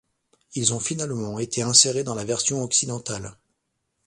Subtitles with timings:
[0.55, 3.37] Ils ont finalement été insérés dans la version occidentale.